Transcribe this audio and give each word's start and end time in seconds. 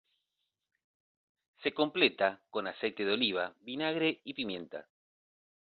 Se 1.61 1.69
completa 1.79 2.29
con 2.49 2.65
aceite 2.65 3.05
de 3.05 3.13
oliva, 3.13 3.53
vinagre 3.59 4.19
y 4.23 4.33
pimienta. 4.33 4.87